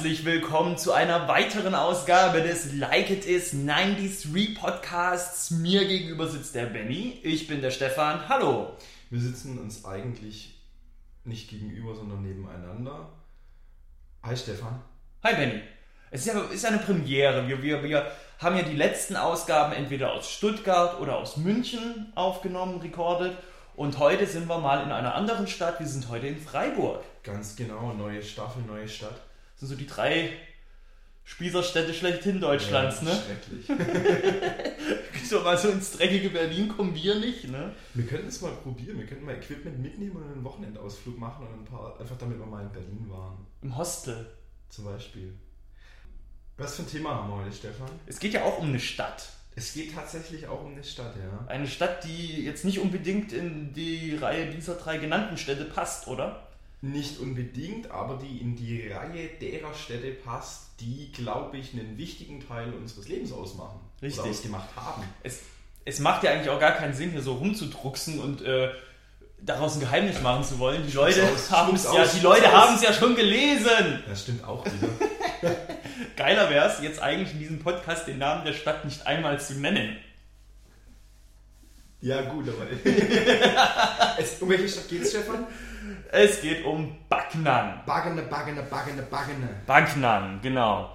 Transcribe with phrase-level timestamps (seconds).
[0.00, 5.50] Herzlich willkommen zu einer weiteren Ausgabe des Like It Is 93 Podcasts.
[5.50, 8.26] Mir gegenüber sitzt der Benny, ich bin der Stefan.
[8.26, 8.78] Hallo.
[9.10, 10.58] Wir sitzen uns eigentlich
[11.24, 13.10] nicht gegenüber, sondern nebeneinander.
[14.22, 14.80] Hi Stefan.
[15.22, 15.60] Hi Benny.
[16.10, 17.46] Es ist ja, ist eine Premiere.
[17.46, 22.80] Wir, wir, wir haben ja die letzten Ausgaben entweder aus Stuttgart oder aus München aufgenommen,
[22.80, 23.36] recorded.
[23.76, 25.78] Und heute sind wir mal in einer anderen Stadt.
[25.78, 27.04] Wir sind heute in Freiburg.
[27.22, 29.20] Ganz genau, neue Staffel, neue Stadt.
[29.60, 30.30] Das sind so die drei
[31.24, 33.22] Spießerstädte schlechthin Deutschlands, ja, ne?
[33.66, 33.66] Schrecklich.
[35.28, 37.74] so mal so ins dreckige Berlin kommen wir nicht, ne?
[37.92, 38.98] Wir könnten es mal probieren.
[38.98, 42.46] Wir könnten mal Equipment mitnehmen und einen Wochenendausflug machen und ein paar, einfach damit wir
[42.46, 43.46] mal in Berlin waren.
[43.60, 44.26] Im Hostel.
[44.70, 45.34] Zum Beispiel.
[46.56, 47.90] Was für ein Thema haben wir heute, Stefan?
[48.06, 49.28] Es geht ja auch um eine Stadt.
[49.56, 51.46] Es geht tatsächlich auch um eine Stadt, ja.
[51.48, 56.49] Eine Stadt, die jetzt nicht unbedingt in die Reihe dieser drei genannten Städte passt, oder?
[56.82, 62.40] Nicht unbedingt, aber die in die Reihe derer Städte passt, die, glaube ich, einen wichtigen
[62.40, 63.80] Teil unseres Lebens ausmachen.
[64.00, 64.22] Richtig.
[64.22, 65.02] Oder ausgemacht haben.
[65.22, 65.40] Es,
[65.84, 68.70] es macht ja eigentlich auch gar keinen Sinn, hier so rumzudrucksen und äh,
[69.42, 70.86] daraus ein Geheimnis machen zu wollen.
[70.86, 72.54] Die Leute haben es ja, aus, die schluck's Leute aus.
[72.54, 74.02] haben es ja schon gelesen.
[74.08, 74.88] Das stimmt auch wieder.
[76.16, 79.54] Geiler wäre es, jetzt eigentlich in diesem Podcast den Namen der Stadt nicht einmal zu
[79.54, 79.96] nennen.
[82.00, 82.66] ja, gut, aber.
[84.40, 85.46] um welche Stadt geht es, Stefan?
[86.12, 87.82] Es geht um Backnang.
[87.86, 89.48] Baggene, baggene, baggene, baggene.
[89.66, 90.90] Backnang, genau.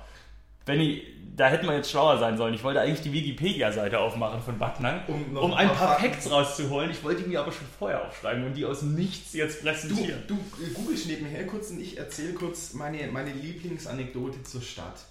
[0.65, 1.03] Benny,
[1.35, 2.53] da hätten wir jetzt schlauer sein sollen.
[2.53, 6.89] Ich wollte eigentlich die Wikipedia-Seite aufmachen von Backnang, Um um ein paar paar Facts rauszuholen.
[6.91, 10.23] Ich wollte die mir aber schon vorher aufschreiben und die aus Nichts jetzt Du, präsentieren.
[10.27, 15.05] du äh, googelst nebenher kurz und ich erzähle kurz meine, meine Lieblingsanekdote zur Stadt.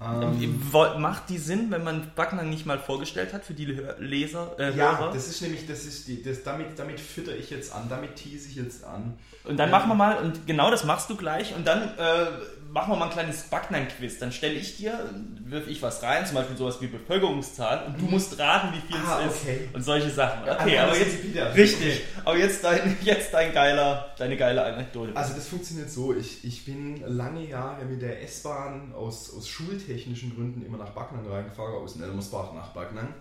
[0.00, 3.64] Ähm, Wo- Macht die Sinn, wenn man Backnang nicht mal vorgestellt hat für die
[3.98, 5.12] Leser, äh, ja, Hörer?
[5.12, 8.48] das ist nämlich, das ist die, das, damit, damit fütter ich jetzt an, damit tease
[8.48, 9.18] ich jetzt an.
[9.44, 12.26] Und dann machen wir mal, und genau das machst du gleich, und dann äh,
[12.70, 14.18] machen wir mal ein kleines Backnang-Quiz.
[14.18, 15.10] Dann stelle ich dir,
[15.44, 19.00] wirf ich was rein, zum Beispiel sowas wie Bevölkerungszahl, und du musst raten, wie viel
[19.04, 19.42] Ah, es ist.
[19.42, 19.68] okay.
[19.72, 20.42] Und solche Sachen.
[20.48, 21.46] Okay, aber das jetzt, Wikipedia.
[21.48, 21.88] richtig.
[22.16, 22.20] Okay.
[22.24, 25.16] Aber jetzt dein, jetzt dein geiler, deine geile Anekdote.
[25.16, 29.48] Also das funktioniert so, ich, ich bin lange Jahre mit der S-Bahn aus, aus
[29.88, 33.14] schultechnischen Gründen immer nach Backnang reingefahren, aus Elmersbach nach Backnang.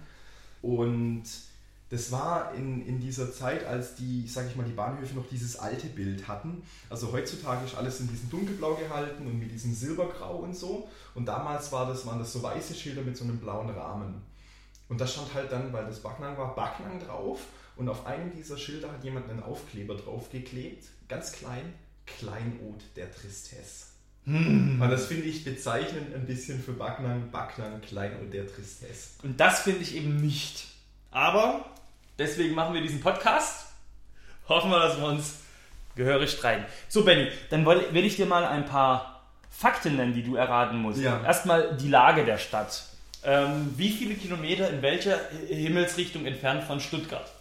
[0.61, 1.23] Und
[1.89, 5.57] das war in, in dieser Zeit, als die, sag ich mal, die Bahnhöfe noch dieses
[5.57, 6.61] alte Bild hatten.
[6.89, 10.89] Also heutzutage ist alles in diesem dunkelblau gehalten und mit diesem silbergrau und so.
[11.16, 14.22] Und damals war das, waren das so weiße Schilder mit so einem blauen Rahmen.
[14.89, 17.39] Und da stand halt dann, weil das Backnang war, Backnang drauf.
[17.77, 21.73] Und auf einem dieser Schilder hat jemand einen Aufkleber draufgeklebt, ganz klein,
[22.06, 23.97] Kleinod der Tristesse.
[24.27, 29.11] Und das finde ich bezeichnend ein bisschen für Backnang, Backnang, Kleinod der Tristesse.
[29.23, 30.67] Und das finde ich eben nicht.
[31.11, 31.65] Aber
[32.19, 33.67] deswegen machen wir diesen Podcast.
[34.49, 35.35] Hoffen wir, dass wir uns
[35.95, 36.65] gehörig streiten.
[36.89, 40.99] So, Benny, dann will ich dir mal ein paar Fakten nennen, die du erraten musst.
[40.99, 41.23] Ja.
[41.23, 42.83] Erstmal die Lage der Stadt.
[43.23, 47.31] Ähm, wie viele Kilometer in welcher Himmelsrichtung entfernt von Stuttgart?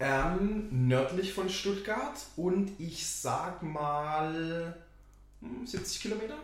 [0.00, 4.84] Ähm, nördlich von Stuttgart und ich sag mal hm,
[5.64, 6.34] 70 Kilometer.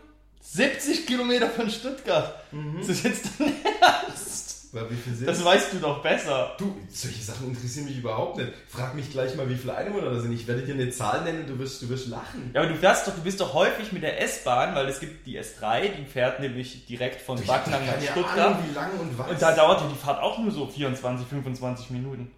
[0.42, 2.34] 70 Kilometer von Stuttgart.
[2.78, 4.50] Das ist jetzt dein Ernst.
[4.72, 6.54] Weil wie viel sind Das weißt du doch besser.
[6.56, 8.52] Du, solche Sachen interessieren mich überhaupt nicht.
[8.68, 10.32] Frag mich gleich mal, wie viele Einwohner da sind.
[10.32, 12.50] Ich werde dir eine Zahl nennen, du wirst, du wirst lachen.
[12.54, 15.26] Ja, aber du fährst doch, du bist doch häufig mit der S-Bahn, weil es gibt
[15.26, 18.54] die S3, die fährt nämlich direkt von Backnang nach Stuttgart.
[18.54, 19.30] Ahnung, wie lang und was.
[19.30, 22.30] Und da dauerte die Fahrt auch nur so 24, 25 Minuten.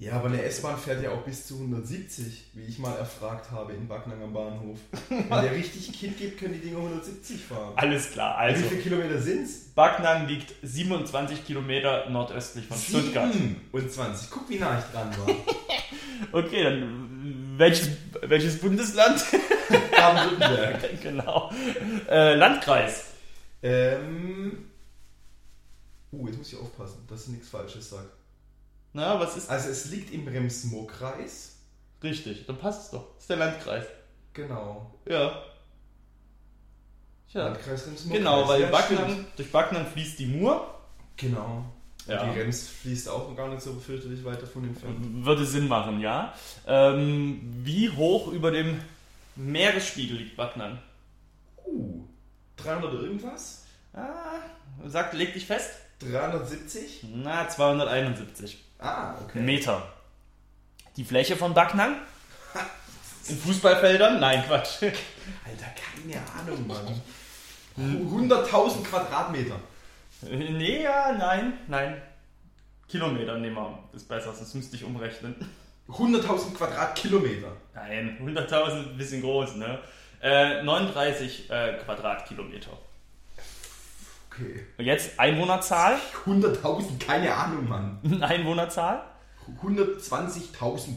[0.00, 3.74] Ja, aber eine S-Bahn fährt ja auch bis zu 170, wie ich mal erfragt habe
[3.74, 4.78] in Backnang am Bahnhof.
[5.10, 7.74] Wenn der richtig Kind gibt, können die Dinger 170 fahren.
[7.76, 9.66] Alles klar, also Wie viele Kilometer sind's?
[9.74, 13.34] Backnang liegt 27 Kilometer nordöstlich von Stuttgart.
[13.72, 14.30] Und 20.
[14.30, 15.26] Guck, wie nah ich dran war.
[16.32, 17.90] Okay, dann welches,
[18.22, 19.24] welches Bundesland?
[19.96, 21.00] Baden-Württemberg.
[21.02, 21.50] genau.
[22.08, 23.06] Äh, Landkreis.
[23.62, 24.66] ähm.
[26.12, 28.08] Uh, jetzt muss ich aufpassen, dass ich nichts Falsches sage.
[28.92, 31.56] Na, was ist Also, es liegt im Rems-Murr-Kreis.
[32.02, 32.46] richtig?
[32.46, 33.14] Dann passt es doch.
[33.14, 33.84] Das ist der Landkreis.
[34.32, 34.94] Genau.
[35.08, 35.42] Ja.
[37.30, 37.44] Tja.
[37.48, 38.18] Landkreis Rems-Murr-Kreis.
[38.18, 40.74] Genau, weil ja, Backnang, durch Backnang fließt die Mur.
[41.16, 41.64] Genau.
[42.06, 42.22] Ja.
[42.22, 45.24] Und die Rems fließt auch gar nicht so fürchterlich weit davon entfernt.
[45.24, 46.34] Würde Sinn machen, ja.
[46.66, 48.80] Ähm, wie hoch über dem
[49.36, 50.78] Meeresspiegel liegt Backnang?
[51.64, 52.04] Uh,
[52.56, 53.64] 300 irgendwas?
[53.92, 54.40] Ah,
[54.86, 55.70] sagt, leg dich fest.
[56.00, 57.04] 370?
[57.14, 59.40] Na, 271 Ah, okay.
[59.40, 59.82] Meter.
[60.96, 61.96] Die Fläche von Backnang?
[63.28, 64.18] In Fußballfeldern?
[64.18, 64.82] Nein, Quatsch.
[64.82, 67.00] Alter, keine Ahnung, Mann.
[67.78, 69.56] 100.000 Quadratmeter.
[70.22, 72.00] nee, ja, nein, nein.
[72.88, 73.78] Kilometer nehmen wir.
[73.92, 75.34] Ist besser, sonst müsste ich umrechnen.
[75.88, 77.52] 100.000 Quadratkilometer.
[77.74, 79.78] Nein, 100.000 bisschen groß, ne?
[80.22, 82.70] Äh, 39 äh, Quadratkilometer.
[84.30, 84.64] Okay.
[84.78, 85.98] Und jetzt Einwohnerzahl?
[86.24, 87.98] 100.000, keine Ahnung, Mann.
[88.22, 89.02] Einwohnerzahl?
[89.62, 90.90] 120.000.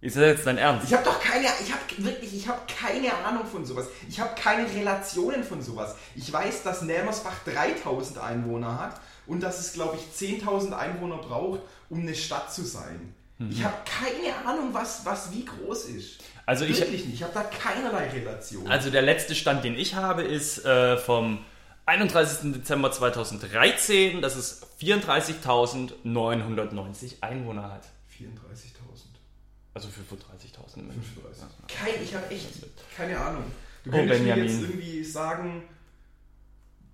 [0.00, 0.86] Ist das jetzt dein Ernst?
[0.86, 3.86] Ich habe doch keine, ich habe wirklich, ich habe keine Ahnung von sowas.
[4.08, 5.96] Ich habe keine Relationen von sowas.
[6.14, 11.60] Ich weiß, dass Nämersbach 3000 Einwohner hat und dass es, glaube ich, 10.000 Einwohner braucht,
[11.88, 13.14] um eine Stadt zu sein.
[13.50, 16.20] Ich habe keine Ahnung, was, was wie groß ist.
[16.46, 17.16] Also ich, Wirklich nicht.
[17.16, 18.66] Ich habe da keinerlei Relation.
[18.66, 21.44] also der letzte Stand, den ich habe, ist äh, vom
[21.86, 22.52] 31.
[22.52, 27.84] Dezember 2013, dass es 34.990 Einwohner hat.
[28.18, 28.26] 34.000.
[29.74, 31.02] Also 35.000 Menschen.
[31.02, 31.44] 35.
[31.68, 32.48] Kein, ich habe echt
[32.96, 33.44] keine Ahnung.
[33.84, 34.60] Du Oh, könntest mir Benjamin.
[34.60, 35.62] jetzt irgendwie sagen,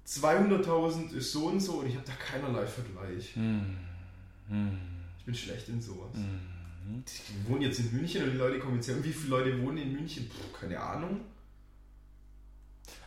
[0.07, 3.35] 200.000 ist so und so und ich habe da keinerlei Vergleich.
[3.35, 3.77] Hm.
[5.19, 6.11] Ich bin schlecht in sowas.
[7.07, 8.97] Ich wohne jetzt in München und die Leute kommen jetzt her.
[8.97, 10.29] Und wie viele Leute wohnen in München?
[10.29, 11.21] Puh, keine Ahnung.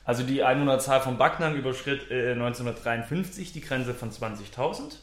[0.05, 4.97] Also die Einwohnerzahl von Backnang überschritt äh, 1953 die Grenze von 20.000.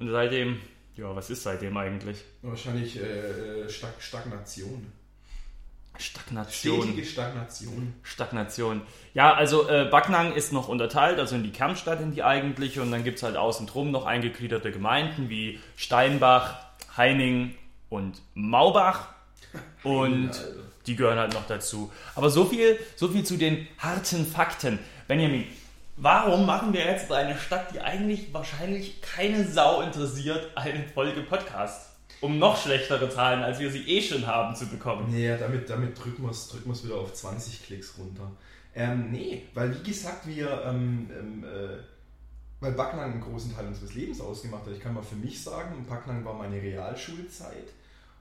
[0.00, 0.60] Und seitdem,
[0.96, 2.24] ja, was ist seitdem eigentlich?
[2.42, 4.92] Wahrscheinlich äh, Stag Stagnation.
[5.96, 6.82] Stagnation.
[6.82, 7.94] Stetige Stagnation.
[8.02, 8.82] Stagnation.
[9.14, 12.90] Ja, also äh, Backnang ist noch unterteilt, also in die Kernstadt, in die eigentliche, und
[12.90, 16.56] dann gibt es halt außen drum noch eingegliederte Gemeinden wie Steinbach,
[16.96, 17.54] Heining
[17.88, 19.08] und Maubach.
[19.84, 20.73] Und Alter.
[20.86, 21.90] Die gehören halt noch dazu.
[22.14, 24.78] Aber so viel, so viel zu den harten Fakten.
[25.08, 25.46] Benjamin,
[25.96, 31.22] warum machen wir jetzt bei einer Stadt, die eigentlich wahrscheinlich keine Sau interessiert, eine Folge
[31.22, 31.90] Podcast?
[32.20, 35.06] Um noch schlechtere Zahlen, als wir sie eh schon haben, zu bekommen.
[35.10, 38.30] Nee, damit, damit drücken wir es drücken wieder auf 20 Klicks runter.
[38.74, 41.78] Ähm, nee, weil wie gesagt, wir, ähm, ähm, äh,
[42.60, 44.72] weil Backnang einen großen Teil unseres Lebens ausgemacht hat.
[44.72, 47.68] Ich kann mal für mich sagen, Backnang war meine Realschulzeit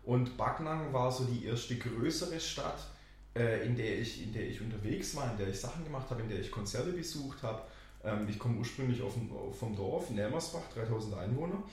[0.06, 2.88] und Backnang war so die erste größere Stadt,
[3.36, 6.22] äh, in, der ich, in der ich unterwegs war, in der ich Sachen gemacht habe,
[6.22, 7.62] in der ich Konzerte besucht habe.
[8.04, 11.64] Ähm, ich komme ursprünglich vom Dorf, Nelmersbach, 3000 Einwohner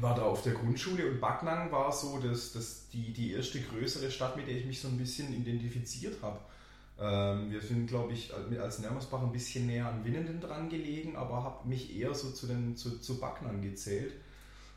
[0.00, 4.10] war da auf der Grundschule und Backnang war so das, das, die, die erste größere
[4.10, 6.40] Stadt, mit der ich mich so ein bisschen identifiziert habe.
[7.00, 11.42] Ähm, wir sind, glaube ich, als Nermersbach ein bisschen näher an Winnenden dran gelegen, aber
[11.44, 14.12] habe mich eher so zu, den, zu, zu Backnang gezählt.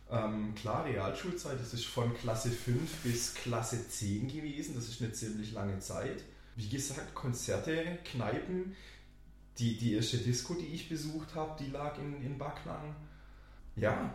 [0.09, 5.11] Ähm, klar, Realschulzeit, das ist von Klasse 5 bis Klasse 10 gewesen, das ist eine
[5.11, 6.23] ziemlich lange Zeit.
[6.55, 8.75] Wie gesagt, Konzerte, Kneipen,
[9.57, 12.95] die, die erste Disco, die ich besucht habe, die lag in, in Backnang.
[13.75, 14.13] Ja,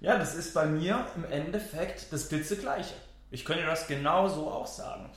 [0.00, 2.94] Ja, das ist bei mir im Endeffekt das blitzegleiche.
[3.30, 5.10] Ich könnte das genau so auch sagen.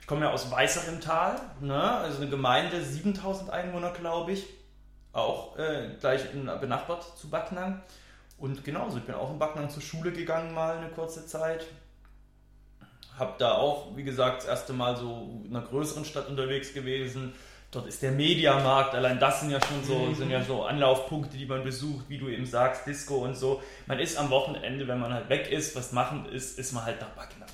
[0.00, 1.80] Ich komme ja aus Weißerimtal, ne?
[1.80, 4.46] also eine Gemeinde, 7000 Einwohner, glaube ich.
[5.12, 7.82] Auch äh, gleich in, benachbart zu Backnang.
[8.42, 11.64] Und genauso, ich bin auch in Backnang zur Schule gegangen, mal eine kurze Zeit.
[13.16, 17.34] Hab da auch, wie gesagt, das erste Mal so in einer größeren Stadt unterwegs gewesen.
[17.70, 21.46] Dort ist der Mediamarkt, allein das sind ja schon so, sind ja so Anlaufpunkte, die
[21.46, 23.62] man besucht, wie du eben sagst, Disco und so.
[23.86, 27.00] Man ist am Wochenende, wenn man halt weg ist, was machen ist, ist man halt
[27.00, 27.48] nach Backnang.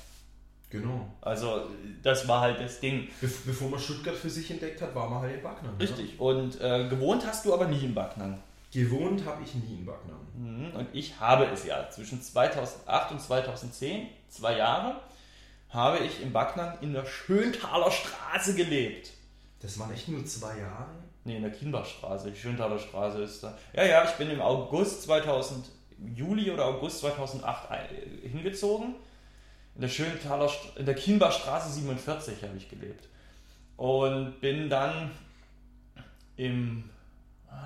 [0.71, 1.07] genau.
[1.21, 1.67] Also
[2.01, 3.09] das war halt das Ding.
[3.21, 5.77] Be bevor man Stuttgart für sich entdeckt hat, war man halt in Backnang.
[5.79, 6.19] Richtig.
[6.19, 8.39] Und äh, gewohnt hast du aber nie in Backnang.
[8.71, 10.19] Gewohnt habe ich nie in Backnang.
[10.35, 10.75] Mhm.
[10.75, 14.95] Und ich habe es ja zwischen 2008 und 2010, zwei Jahre,
[15.69, 19.11] habe ich in Backnang in der Schöntaler Straße gelebt.
[19.61, 20.87] Das waren echt nur zwei Jahre.
[21.25, 22.31] Nee, in der Kienbachstraße.
[22.31, 23.57] Die Schöntaler Straße ist da.
[23.73, 25.65] Ja, ja, ich bin im August 2000,
[26.15, 27.89] Juli oder August 2008 ein-
[28.31, 28.95] hingezogen.
[29.75, 33.07] In der Schöntaler, in der Kienbachstraße 47 habe ich gelebt.
[33.77, 35.11] Und bin dann
[36.37, 36.89] im,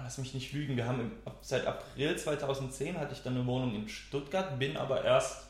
[0.04, 1.12] lass mich nicht lügen, wir haben im,
[1.42, 5.48] seit April 2010 hatte ich dann eine Wohnung in Stuttgart, bin aber erst,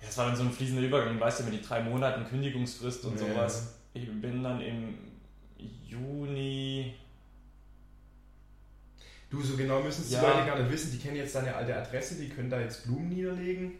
[0.00, 3.04] ja, es war dann so ein fließender Übergang, weißt du, mit die drei Monaten Kündigungsfrist
[3.04, 3.26] und Ja.
[3.26, 3.74] sowas.
[3.94, 4.94] Ich bin dann im
[5.86, 6.94] Juni,
[9.30, 10.20] Du, so genau müssen es Ja.
[10.20, 10.90] die Leute gar nicht wissen.
[10.90, 13.72] Die kennen jetzt deine alte Adresse, die können da jetzt Blumen niederlegen.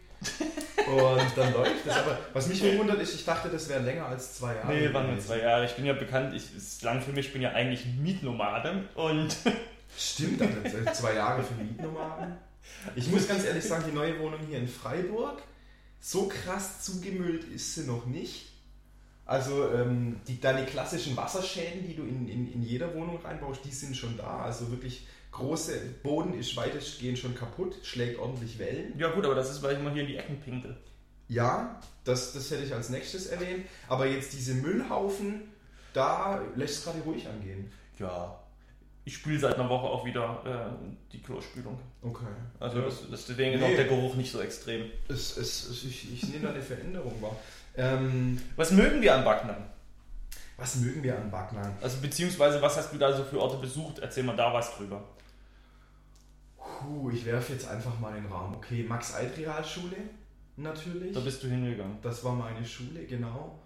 [0.87, 1.97] Und dann läuft das.
[2.05, 4.73] Aber was mich verwundert ist, ich dachte, das wäre länger als zwei Jahre.
[4.73, 5.65] nee, waren nur zwei Jahre.
[5.65, 9.35] Ich bin ja bekannt, ich, ist lang für mich, ich bin ja eigentlich Mietnomade und
[9.97, 12.37] Stimmt, dann zwei Jahre für Mietnomaden.
[12.95, 15.41] Ich muss ganz ehrlich sagen, die neue Wohnung hier in Freiburg,
[15.99, 18.47] so krass zugemüllt ist sie noch nicht.
[19.25, 23.71] Also ähm, die, deine klassischen Wasserschäden, die du in, in, in jeder Wohnung reinbaust, die
[23.71, 24.39] sind schon da.
[24.39, 28.97] Also wirklich große, Boden ist weitestgehend schon kaputt, schlägt ordentlich Wellen.
[28.97, 30.75] ja gut, aber das ist, weil ich mal hier in die Ecken pinkel.
[31.27, 33.65] Ja, das, das hätte ich als nächstes erwähnt.
[33.87, 35.41] Aber jetzt diese Müllhaufen,
[35.93, 37.71] da lässt es gerade ruhig angehen.
[37.99, 38.39] Ja.
[39.05, 41.79] ich spüle seit einer Woche auch wieder äh, die Klospülung.
[42.01, 42.25] Okay.
[42.59, 42.85] Also Ja.
[42.85, 43.65] das, das, deswegen ist Nee.
[43.71, 44.89] auch der Geruch nicht so extrem.
[45.07, 47.35] Es, es, es, ich, ich nehme da eine Veränderung wahr.
[47.77, 49.65] Ähm, Was mögen wir an Backnang?
[50.59, 51.75] Was mögen wir an Backnang?
[51.81, 53.99] Also beziehungsweise was hast du da so für Orte besucht?
[53.99, 55.03] Erzähl mal da was drüber.
[56.57, 58.55] Puh, ich werfe jetzt einfach mal in den Raum.
[58.55, 59.97] Okay, Max-Eid-Realschule
[60.57, 61.13] natürlich.
[61.13, 61.97] Da bist du hingegangen.
[62.01, 63.59] Das war meine Schule, genau.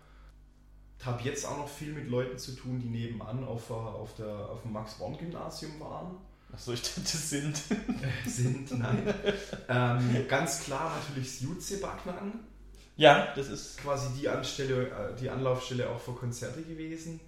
[1.03, 4.61] Habe jetzt auch noch viel mit Leuten zu tun, die nebenan auf, auf, der, auf
[4.61, 6.15] dem Max-Born-Gymnasium waren.
[6.53, 7.61] Achso, ich dachte, das sind.
[8.25, 9.13] Sind, nein.
[9.67, 12.39] ähm, ganz klar natürlich das Jutze Backnang.
[12.95, 13.77] Ja, das ist.
[13.79, 17.19] Quasi die, Anstelle, äh, die Anlaufstelle auch für Konzerte gewesen.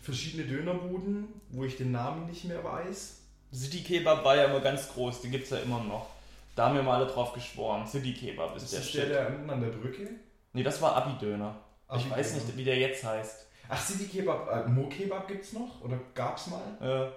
[0.00, 3.18] Verschiedene Dönerbuden, wo ich den Namen nicht mehr weiß.
[3.52, 6.08] City Kebab war ja immer ganz groß, den gibt es ja immer noch.
[6.54, 7.86] Da haben wir mal alle drauf geschworen.
[7.86, 9.10] City Kebab ist Ist der das der, Shit.
[9.10, 10.08] der unten an der Brücke?
[10.52, 11.54] Nee, das war Abi-Döner.
[11.88, 12.16] Ich Abi-Döner.
[12.16, 13.46] weiß nicht, wie der jetzt heißt.
[13.68, 15.80] Ach, City Kebab, äh, Mo Kebab gibt's noch?
[15.82, 16.60] Oder gab's mal?
[16.80, 17.10] Äh,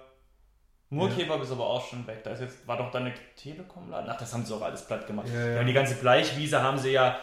[0.90, 1.14] nur Ja.
[1.14, 2.22] Kebab ist aber auch schon weg.
[2.24, 4.08] Da ist jetzt, war doch dann eine Telekom-Laden.
[4.10, 5.28] Ach, das haben sie auch alles platt gemacht.
[5.32, 5.52] Ja, ja.
[5.56, 7.18] Ja, die ganze Bleichwiese haben sie ja,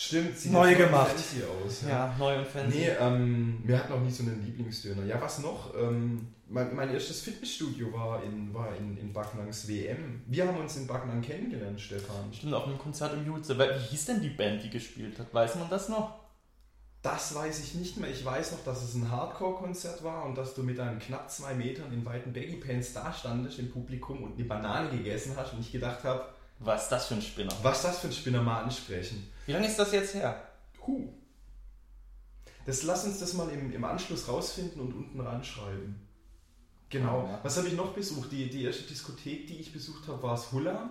[0.00, 1.08] Stimmt, sieht Neu gemacht.
[1.08, 1.82] fancy aus.
[1.88, 2.78] ja neu und fancy.
[2.78, 5.04] Nee, ähm, wir hatten auch nie so einen Lieblingsdöner.
[5.04, 5.74] Ja, was noch?
[5.74, 10.22] Ähm, mein, mein erstes Fitnessstudio war in, war in, in Backnangs WM.
[10.28, 12.32] Wir haben uns in Backnang kennengelernt, Stefan.
[12.32, 13.58] Stimmt, auf einem Konzert im Jutze.
[13.58, 15.34] Wie hieß denn die Band, die gespielt hat?
[15.34, 16.14] Weiß man das noch?
[17.02, 18.08] Das weiß ich nicht mehr.
[18.08, 21.54] Ich weiß noch, dass es ein Hardcore-Konzert war und dass du mit deinen knapp zwei
[21.54, 25.72] Metern in weiten Baggy-Pants da standest im Publikum und eine Banane gegessen hast und ich
[25.72, 26.24] gedacht habe,
[26.60, 27.52] Was ist das für ein Spinner?
[27.62, 29.30] was das für ein Spinner mal ansprechen.
[29.46, 30.42] Wie lange ist das jetzt her?
[30.86, 31.08] Huh.
[32.66, 35.94] Das lass uns das mal im, im Anschluss rausfinden und unten ranschreiben.
[36.90, 37.26] Genau.
[37.26, 37.38] Ja.
[37.42, 38.30] Was habe ich noch besucht?
[38.32, 40.90] Die, die erste Diskothek, die ich besucht habe, war es Hula,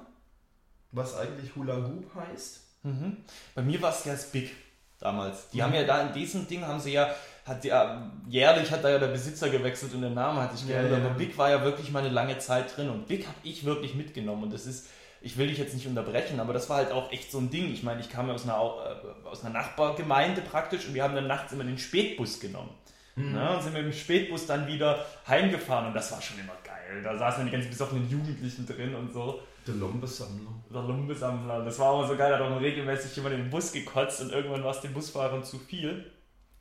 [0.92, 2.62] was eigentlich Hula Hoop heißt.
[2.84, 3.18] Mhm.
[3.56, 4.52] Bei mir war es ja das Big
[5.00, 5.50] damals.
[5.50, 5.62] Die Mhm.
[5.64, 7.14] haben ja da in diesem Ding haben sie ja,
[7.46, 10.80] hat ja, jährlich hat da ja der Besitzer gewechselt und der Name hat sich Ja,
[10.82, 11.00] geändert.
[11.00, 11.06] ja.
[11.06, 13.94] Aber Big war ja wirklich mal eine lange Zeit drin und Big habe ich wirklich
[13.96, 14.88] mitgenommen und das ist,
[15.22, 17.72] ich will dich jetzt nicht unterbrechen, aber das war halt auch echt so ein Ding.
[17.74, 21.16] Ich meine, ich kam ja aus einer, äh, aus einer Nachbargemeinde praktisch und wir haben
[21.16, 22.70] dann nachts immer den Spätbus genommen.
[23.16, 23.34] Mhm.
[23.34, 27.02] Ne, und sind mit dem Spätbus dann wieder heimgefahren und das war schon immer geil.
[27.04, 29.42] Da saßen die ganzen besoffenen Jugendlichen drin und so.
[29.66, 30.52] Der Lombesammler.
[30.72, 31.66] Der Lumbesammler.
[31.66, 34.32] Das war aber so geil, da hat auch regelmäßig jemand in den Bus gekotzt und
[34.32, 36.12] irgendwann war es den Busfahrern zu viel.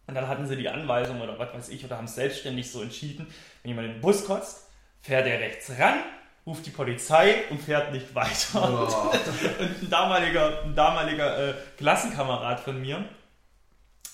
[0.06, 3.26] Und dann hatten sie die Anweisung oder was weiß ich oder haben selbstständig so entschieden,
[3.62, 4.68] wenn jemand in den Bus kotzt,
[5.02, 5.94] fährt er rechts ran,
[6.46, 8.30] ruft die Polizei und fährt nicht weiter.
[8.54, 9.10] Oh.
[9.58, 13.04] Und ein damaliger, ein damaliger äh, Klassenkamerad von mir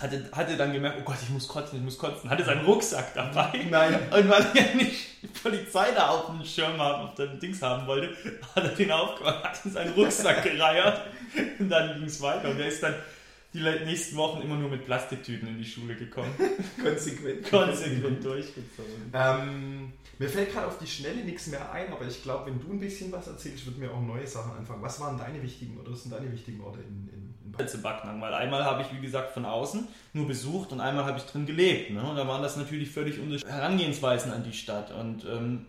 [0.03, 2.29] hatte, hatte dann gemerkt, oh Gott, ich muss kotzen, ich muss kotzen.
[2.29, 3.67] Hatte seinen Rucksack dabei.
[3.71, 3.95] Nein.
[4.11, 7.87] Und weil er nicht die Polizei da auf dem Schirm haben, auf dem Dings haben
[7.87, 8.17] wollte,
[8.57, 11.03] hat er den aufgemacht, hat in seinen Rucksack gereiert
[11.59, 12.51] und dann ging es weiter.
[12.51, 12.95] Und er ist dann
[13.55, 16.33] die nächsten Wochen immer nur mit Plastiktüten in die Schule gekommen.
[16.83, 17.49] Konsequent.
[17.51, 19.13] Konsequent durchgezogen.
[19.13, 22.73] Ähm, mir fällt gerade auf die Schnelle nichts mehr ein, aber ich glaube, wenn du
[22.73, 24.83] ein bisschen was erzählst, wird mir auch neue Sachen anfangen.
[24.83, 27.69] Was waren deine wichtigen oder was sind deine wichtigen Orte in, in, in?
[27.69, 31.19] Zu Backnang, weil einmal habe ich, wie gesagt, von außen nur besucht und einmal habe
[31.19, 31.91] ich drin gelebt.
[31.91, 32.03] Ne?
[32.03, 34.91] Und da waren das natürlich völlig unterschiedliche Herangehensweisen an die Stadt.
[34.91, 35.67] Und ähm,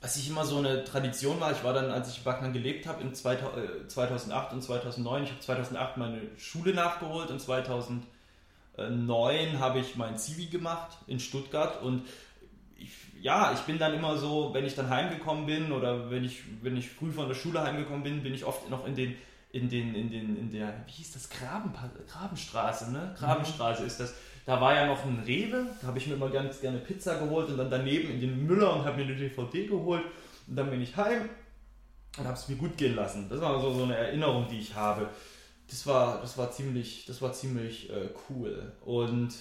[0.00, 2.86] was ich immer so eine Tradition war, ich war dann, als ich in Backnang gelebt
[2.86, 9.58] habe, in 2000, äh, 2008 und 2009, ich habe 2008 meine Schule nachgeholt und 2009
[9.58, 12.06] habe ich mein Zivi gemacht in Stuttgart und
[12.78, 16.44] ich, ja, ich bin dann immer so, wenn ich dann heimgekommen bin oder wenn ich,
[16.62, 19.16] wenn ich früh von der Schule heimgekommen bin, bin ich oft noch in den,
[19.52, 21.74] in den, in den, in der, wie hieß das, Graben,
[22.10, 23.14] Grabenstraße, ne?
[23.18, 24.14] Grabenstraße ist das.
[24.50, 27.50] Da war ja noch ein Rewe, da habe ich mir immer ganz gerne Pizza geholt
[27.50, 30.02] und dann daneben in den Müller und habe mir eine DVD geholt
[30.48, 31.28] und dann bin ich heim
[32.18, 33.28] und habe es mir gut gehen lassen.
[33.28, 35.08] Das war so, so eine Erinnerung, die ich habe.
[35.68, 39.32] Das war, das war ziemlich, das war ziemlich äh, cool und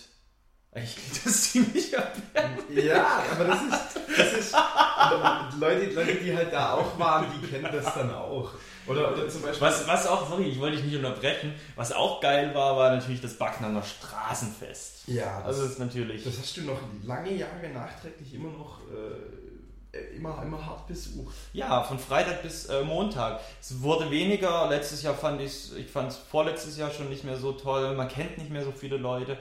[0.72, 2.86] eigentlich klingt das ziemlich erbärmlich.
[2.86, 7.48] Ja, aber das ist, das ist aber Leute, Leute, die halt da auch waren, die
[7.48, 8.52] kennen das dann auch.
[8.86, 9.62] Oder, oder zum Beispiel.
[9.62, 13.22] Was, was auch, sorry, ich wollte dich nicht unterbrechen, was auch geil war, war natürlich
[13.22, 15.08] das Backnanger Straßenfest.
[15.08, 16.24] Ja, das, Also das ist natürlich.
[16.24, 21.36] das hast du noch lange Jahre nachträglich immer noch äh, immer, immer hart besucht.
[21.54, 23.40] Ja, von Freitag bis äh, Montag.
[23.60, 24.68] Es wurde weniger.
[24.70, 27.96] Letztes Jahr fand ich ich fand es vorletztes Jahr schon nicht mehr so toll.
[27.96, 29.38] Man kennt nicht mehr so viele Leute.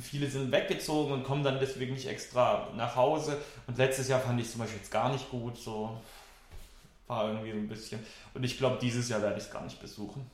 [0.00, 3.40] Viele sind weggezogen und kommen dann deswegen nicht extra nach Hause.
[3.66, 5.56] Und letztes Jahr fand ich zum Beispiel jetzt gar nicht gut.
[5.56, 6.00] So
[7.06, 8.00] war irgendwie so ein bisschen.
[8.34, 10.28] Und ich glaube, dieses Jahr werde ich es gar nicht besuchen.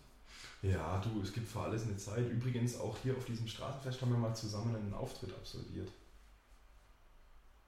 [0.63, 2.29] Ja, du, es gibt für alles eine Zeit.
[2.31, 5.89] Übrigens, auch hier auf diesem Straßenfest haben wir mal zusammen einen Auftritt absolviert.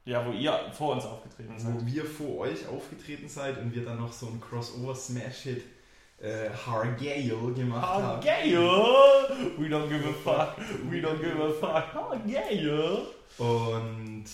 [0.05, 1.75] Ja, wo ihr vor uns aufgetreten seid.
[1.75, 5.65] Wo wir vor euch aufgetreten seid und wir dann noch so einen Crossover-Smash-Hit
[6.19, 8.23] äh, Hargale gemacht haben.
[8.45, 8.61] you?
[9.59, 10.57] We don't give a fuck.
[10.91, 12.27] We don't give a fuck.
[12.27, 13.07] You?
[13.39, 14.27] Und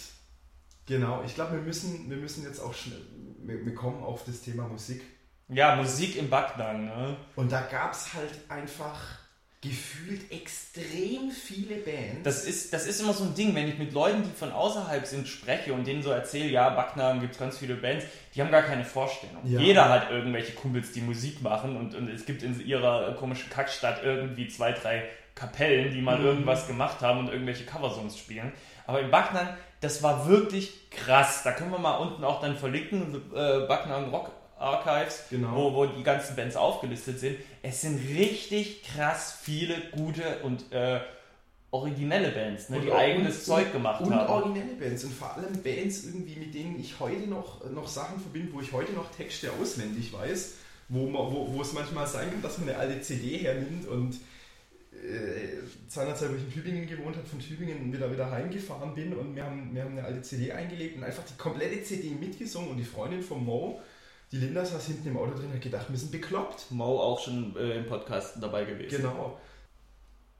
[0.90, 3.00] Genau, ich glaube, wir müssen, wir müssen jetzt auch schnell,
[3.44, 5.02] wir, wir kommen auf das Thema Musik.
[5.46, 7.16] Ja, Musik im Backnang, ne?
[7.36, 9.19] Und da gab es halt einfach
[9.62, 12.22] gefühlt extrem viele Bands.
[12.24, 15.04] Das ist, das ist immer so ein Ding, wenn ich mit Leuten, die von außerhalb
[15.04, 18.62] sind, spreche und denen so erzähle, ja, Backnang gibt ganz viele Bands, die haben gar
[18.62, 19.42] keine Vorstellung.
[19.44, 19.60] Ja.
[19.60, 24.02] Jeder hat irgendwelche Kumpels, die Musik machen und, und es gibt in ihrer komischen Kackstadt
[24.02, 26.26] irgendwie zwei, drei Kapellen, die mal Mhm.
[26.26, 28.52] irgendwas gemacht haben und irgendwelche Coversongs spielen.
[28.86, 29.48] Aber im Backnang,
[29.82, 31.42] das war wirklich krass.
[31.44, 35.54] Da können wir mal unten auch dann verlinken, äh, Backnang Rock Archives, Genau.
[35.56, 37.36] wo, wo die ganzen Bands aufgelistet sind.
[37.62, 41.00] Es sind richtig krass viele gute und äh,
[41.72, 44.28] originelle Bands, ne, die Und- eigenes und- Zeug gemacht und haben.
[44.28, 48.52] originelle Bands und vor allem Bands irgendwie, mit denen ich heute noch, noch Sachen verbinde,
[48.52, 50.54] wo ich heute noch Texte auswendig weiß,
[50.88, 54.16] wo, man, wo, wo es manchmal sein kann, dass man eine alte CD hernimmt und
[54.92, 59.34] äh, seinerzeit, wo ich in Tübingen gewohnt habe, von Tübingen wieder, wieder heimgefahren bin und
[59.36, 62.76] wir haben, wir haben eine alte CD eingelegt und einfach die komplette CD mitgesungen und
[62.78, 63.80] die Freundin von Mo,
[64.32, 66.70] die Linda saß hinten im Auto drin und hat gedacht, wir sind bekloppt.
[66.70, 68.96] Mo auch schon äh, im Podcast dabei gewesen.
[68.98, 69.38] Genau.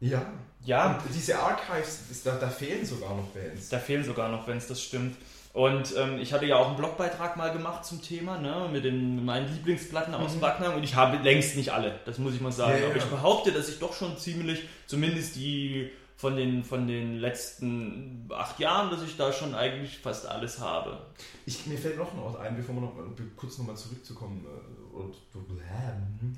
[0.01, 0.23] Ja.
[0.65, 3.69] Ja, Und diese Archives, da, da fehlen sogar noch Bands.
[3.71, 5.17] Da fehlen sogar noch, wenn es das stimmt.
[5.53, 9.25] Und ähm, ich hatte ja auch einen Blogbeitrag mal gemacht zum Thema, ne, mit den
[9.25, 10.41] meinen Lieblingsplatten aus Mhm.
[10.41, 12.75] Backnang und ich habe längst nicht alle, das muss ich mal sagen.
[12.75, 12.87] Ja, ja.
[12.87, 15.91] Aber ich behaupte, dass ich doch schon ziemlich, zumindest die
[16.21, 20.99] von den, von den letzten acht Jahren, dass ich da schon eigentlich fast alles habe.
[21.47, 22.93] Ich, mir fällt noch ein Ort ein, bevor wir noch
[23.37, 24.45] kurz nochmal zurückzukommen.
[24.45, 25.17] äh, Und,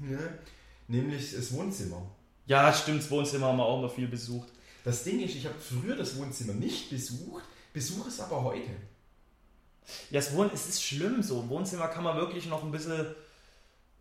[0.08, 0.38] ne?
[0.86, 2.00] Nämlich das Wohnzimmer.
[2.46, 4.48] Ja, stimmt, das Wohnzimmer haben wir auch mal viel besucht.
[4.84, 8.70] Das Ding ist, ich habe früher das Wohnzimmer nicht besucht, besuche es aber heute.
[10.10, 11.40] Ja, das Wohn es ist schlimm so.
[11.40, 13.04] Im Wohnzimmer kann man wirklich noch ein bisschen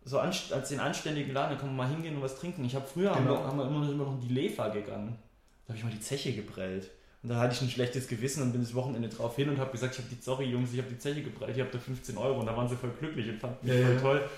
[0.04, 2.64] so als den anständigen Laden, da kann man mal hingehen und was trinken.
[2.64, 3.38] Ich habe früher haben, Genau.
[3.40, 5.18] wir, haben wir immer, immer noch in die Lefa gegangen.
[5.66, 6.90] Da habe ich mal die Zeche geprellt.
[7.22, 9.70] Und da hatte ich ein schlechtes Gewissen und bin das Wochenende drauf hin und habe
[9.70, 12.16] gesagt, ich habe die, sorry Jungs, ich habe die Zeche geprellt, ihr habt da 15
[12.18, 14.00] Euro und da waren sie voll glücklich und fanden mich Ja, voll ja.
[14.00, 14.28] toll.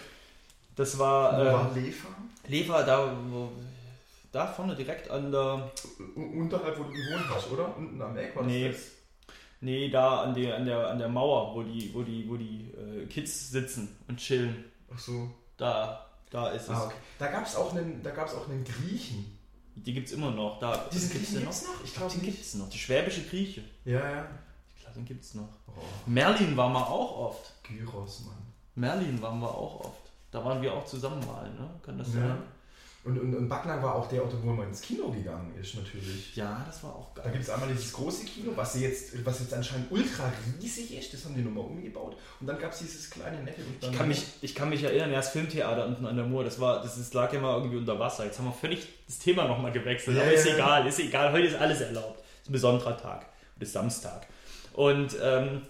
[0.76, 2.08] Das war, äh, war Lefa?
[2.46, 3.52] Lefa, da, wo,
[4.32, 5.70] da vorne direkt an der,
[6.14, 7.74] Unterhalb, wo du gewohnt hast, oder?
[7.76, 8.68] Unten am Eck war das Nee.
[8.68, 8.78] das?
[9.60, 12.70] nee, da an der, an der, an der Mauer, wo die, wo die, wo die
[12.76, 14.62] äh, Kids sitzen und chillen.
[14.94, 15.30] Ach so.
[15.56, 16.70] Da, da ist es.
[16.70, 16.96] Ah, okay.
[17.18, 19.33] Da gab es auch einen, da gab's auch einen Griechen.
[19.76, 20.58] Die gibt es immer noch.
[20.60, 21.74] Da, Diesen gibt's Griechen gibt's noch?
[21.82, 22.36] Ich Ich glaube, glaube den nicht.
[22.36, 22.68] gibt es noch.
[22.70, 23.62] Die schwäbische Grieche.
[23.84, 24.28] Ja, ja.
[24.76, 25.48] Ich glaube, den gibt es noch.
[25.68, 25.72] Oh,
[26.06, 27.52] Merlin waren wir auch oft.
[27.64, 28.36] Gyros, Mann.
[28.76, 30.10] Merlin waren wir auch oft.
[30.30, 31.68] Da waren wir auch zusammen mal, ne?
[31.82, 32.20] Kann das Ja.
[32.20, 32.42] sein?
[33.04, 36.34] Und, und, und Backnang war auch der Ort, wo man ins Kino gegangen ist, natürlich.
[36.34, 37.32] Ja, das war auch Da geil.
[37.32, 41.12] gibt es einmal dieses große Kino, was jetzt, was jetzt anscheinend ultra riesig ist.
[41.12, 42.16] Das haben die nochmal umgebaut.
[42.40, 43.60] Und dann gab es dieses kleine nette.
[43.80, 46.58] Ich kann, mich, ich kann mich erinnern, ja, das Filmtheater unten an der Mur, das,
[46.58, 48.24] war, das, das lag ja mal irgendwie unter Wasser.
[48.24, 50.16] Jetzt haben wir völlig das Thema nochmal gewechselt.
[50.16, 51.30] Ja, aber ist ja, egal, ist egal.
[51.30, 52.20] Heute ist alles erlaubt.
[52.42, 53.26] ist ein besonderer Tag.
[53.60, 54.26] Ist Samstag.
[54.72, 55.62] Und ähm,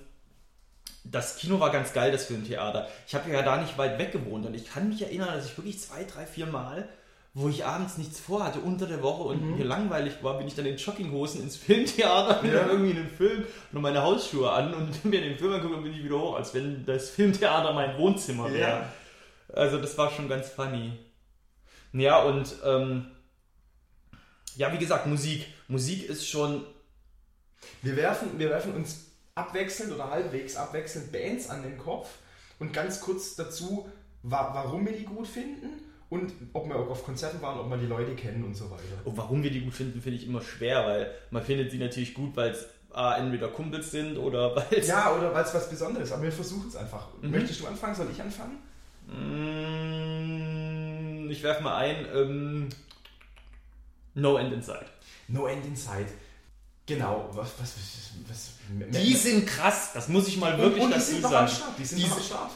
[1.05, 2.88] das Kino war ganz geil, das Filmtheater.
[3.07, 5.57] Ich habe ja da nicht weit weg gewohnt und ich kann mich erinnern, dass ich
[5.59, 6.88] wirklich zwei, drei, vier Mal,
[7.37, 9.57] wo ich abends nichts vorhatte, unter der Woche und Mhm.
[9.59, 12.61] mir langweilig war, bin ich dann in Jogginghosen ins Filmtheater, bin Ja.
[12.61, 15.83] dann irgendwie in den Film, noch meine Hausschuhe an und mir den Film angeguckt und
[15.83, 18.70] bin ich wieder hoch, als wenn das Filmtheater mein Wohnzimmer wäre.
[18.70, 18.92] Ja.
[19.53, 20.92] Also das war schon ganz funny.
[21.92, 23.07] Ja, und ähm,
[24.57, 25.47] ja, wie gesagt, Musik.
[25.68, 26.64] Musik ist schon
[27.83, 32.09] Wir werfen, wir werfen uns abwechselnd oder halbwegs abwechselnd Bands an den Kopf
[32.61, 33.88] und ganz kurz dazu,
[34.23, 35.83] wa warum wir die gut finden
[36.14, 38.83] und ob wir auch auf Konzerten waren, ob wir die Leute kennen und so weiter.
[39.05, 42.14] Und warum wir die gut finden, finde ich immer schwer, weil man findet sie natürlich
[42.14, 44.87] gut, weil es A, entweder Kumpels sind oder weil es.
[44.87, 47.09] Ja, oder weil es was Besonderes ist, aber wir versuchen es einfach.
[47.20, 47.31] Mhm.
[47.33, 47.94] Möchtest du anfangen?
[47.94, 48.59] Soll ich anfangen?
[49.94, 52.07] Mm, Ich werfe mal ein.
[52.14, 52.68] Ähm,
[54.14, 54.87] no End in Sight.
[55.29, 56.07] No End in Sight.
[56.87, 58.50] Genau, was, was, was, was
[59.03, 61.50] Die sind krass, das muss ich mal wirklich und dazu sind sagen.
[61.79, 62.50] Die sind Die noch am sind- Start.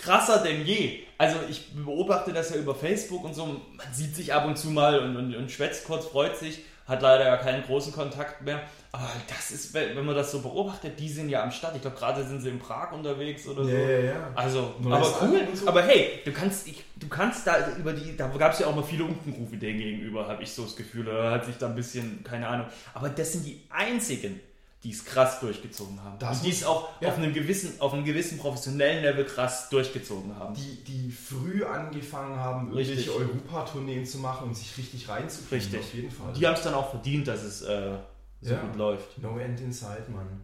[0.00, 1.00] Krasser denn je.
[1.18, 3.46] Also ich beobachte das ja über Facebook und so.
[3.46, 7.02] Man sieht sich ab und zu mal und, und, und schwätzt kurz, freut sich, hat
[7.02, 8.60] leider ja keinen großen Kontakt mehr.
[8.92, 11.76] Aber das ist, wenn man das so beobachtet, die sind ja am Start.
[11.76, 13.70] Ich glaube, gerade sind sie in Prag unterwegs oder so.
[13.70, 14.30] Ja, ja, ja.
[14.34, 15.48] Also, Neues aber cool.
[15.54, 15.68] So.
[15.68, 18.74] Aber hey, du kannst, ich, du kannst da über die, da gab es ja auch
[18.74, 21.04] mal viele Unkenrufe denen gegenüber, habe ich so das Gefühl.
[21.04, 22.66] Da hat sich da ein bisschen, keine Ahnung.
[22.92, 24.40] Aber das sind die einzigen,
[24.82, 26.18] die es krass durchgezogen haben.
[26.18, 27.08] Das und die es auch ja.
[27.08, 30.54] auf einem gewissen, auf einem gewissen professionellen Level krass durchgezogen haben.
[30.54, 35.58] Die, die früh angefangen haben, irgendwelche Europatourneen zu machen und sich richtig reinzufinden.
[35.58, 35.80] Richtig.
[35.80, 36.32] Auf jeden Fall.
[36.32, 37.98] Die haben es dann auch verdient, dass es äh,
[38.40, 38.60] so Ja.
[38.62, 39.18] gut läuft.
[39.18, 40.42] No End in Sight, Mann.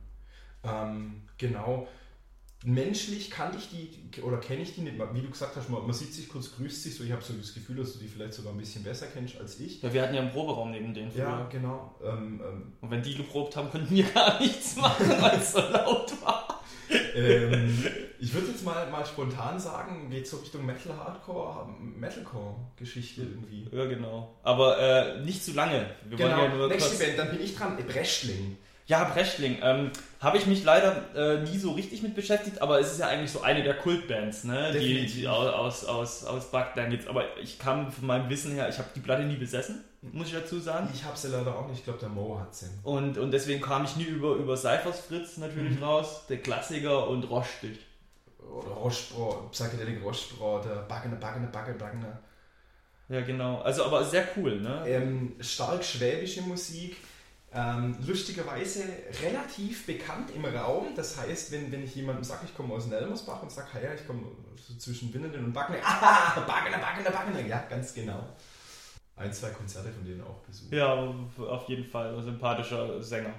[0.64, 1.88] Ähm, genau.
[2.64, 4.96] Menschlich kannte ich die oder kenne ich die nicht.
[5.12, 7.04] Wie du gesagt hast, man, man sieht sich kurz, grüßt sich so.
[7.04, 9.60] Ich habe so das Gefühl, dass du die vielleicht sogar ein bisschen besser kennst als
[9.60, 9.82] ich.
[9.82, 11.10] Ja, wir hatten ja einen Proberaum neben denen.
[11.10, 11.22] Früher.
[11.24, 11.94] Ja, genau.
[12.02, 15.60] Ähm, ähm, Und wenn die geprobt haben, konnten wir gar nichts machen, weil es so
[15.60, 16.62] laut war.
[17.14, 17.84] ähm,
[18.18, 23.68] ich würde jetzt mal, mal spontan sagen, geht so Richtung Metal Hardcore, Metalcore-Geschichte irgendwie.
[23.70, 24.34] Ja, genau.
[24.42, 25.90] Aber äh, nicht zu lange.
[26.08, 27.00] Wir wollen ja Genau, nur nächste kurz...
[27.04, 27.76] Band, dann bin ich dran.
[27.76, 28.56] Breschling.
[28.88, 29.58] Ja, Breschling.
[29.62, 33.08] Ähm, Habe ich mich leider äh, nie so richtig mit beschäftigt, aber es ist ja
[33.08, 34.70] eigentlich so eine der Kultbands, ne?
[34.72, 35.14] Die, Definitiv.
[35.16, 37.08] die aus, aus, aus Bagdad jetzt.
[37.08, 40.34] Aber ich kam von meinem Wissen her, ich habe die Platte nie besessen, muss ich
[40.34, 40.88] dazu sagen.
[40.94, 41.78] Ich habe sie leider auch nicht.
[41.78, 42.66] Ich glaube, der Mo hat sie.
[42.84, 45.82] Und, und deswegen kam ich nie über, über Cyphers Fritz natürlich Mhm.
[45.82, 47.78] raus, der Klassiker und Roschstich.
[48.48, 52.18] Oder Roschbrot, Psychedelic Roschbrot, der Baggene, Baggene, Baggene, Baggene.
[53.08, 53.60] Ja, genau.
[53.62, 54.84] Also, aber sehr cool, ne?
[54.86, 56.96] Ähm, stark schwäbische Musik.
[57.56, 58.84] Ähm, lustigerweise
[59.22, 60.88] relativ bekannt im Raum.
[60.94, 64.06] Das heißt, wenn, wenn ich jemandem sage, ich komme aus Nelmersbach und sage, ja, ich
[64.06, 64.24] komme
[64.56, 67.48] so zwischen Winnenden und Baggene, ah, Baggene, Baggene, Baggene.
[67.48, 68.22] Ja, ganz genau.
[69.16, 70.70] Ein, zwei Konzerte von denen auch besucht.
[70.72, 72.14] Ja, auf jeden Fall.
[72.14, 73.32] Ein sympathischer Sänger.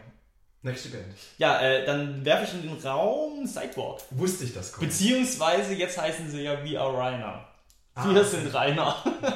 [0.63, 1.05] Nächste Band.
[1.37, 4.01] Ja, äh, dann werfe ich in den Raum Sidewalk.
[4.09, 4.87] Wusste ich das kommt.
[4.87, 7.47] Beziehungsweise jetzt heißen sie ja We Are Rainer.
[7.93, 8.95] Ah, Wir sind Rainer.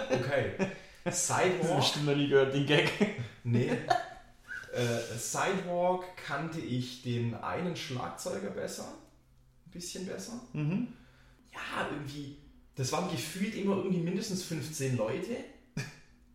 [0.10, 0.54] Okay.
[1.04, 1.78] Das Sidewalk.
[1.78, 2.92] bestimmt noch nie gehört, den Gag.
[3.44, 3.72] Nee.
[4.74, 8.86] Äh, Sidewalk kannte ich den einen Schlagzeuger besser.
[9.66, 10.34] Ein bisschen besser.
[10.54, 10.88] Mhm.
[11.54, 12.38] Ja, irgendwie.
[12.76, 15.36] Das waren gefühlt immer irgendwie mindestens 15 Leute.